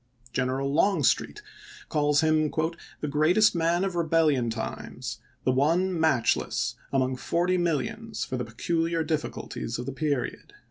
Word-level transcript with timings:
General 0.33 0.73
Long 0.73 1.03
street 1.03 1.43
calls 1.87 2.21
him 2.21 2.49
"the 2.49 3.07
greatest 3.07 3.53
man 3.53 3.83
of 3.83 3.93
rebellion 3.93 4.49
times, 4.49 5.19
the 5.43 5.51
one 5.51 5.93
matchless 5.99 6.73
among 6.91 7.15
forty 7.17 7.59
millions 7.59 8.25
for 8.25 8.35
the 8.35 8.45
peculiar 8.45 9.03
difficulties 9.03 9.77
of 9.77 9.85
the 9.85 9.91
period." 9.91 10.53